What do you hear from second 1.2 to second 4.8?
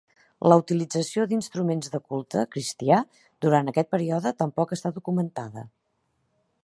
d"instruments de culte cristià durant aquest període tampoc